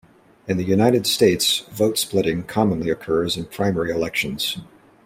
In 0.47 0.57
the 0.57 0.63
United 0.63 1.05
States 1.05 1.59
vote 1.71 1.99
splitting 1.99 2.41
commonly 2.45 2.89
occurs 2.89 3.37
in 3.37 3.45
primary 3.45 3.91
elections. 3.91 4.57